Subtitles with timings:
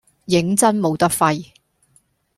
[0.25, 1.51] 認真冇得揮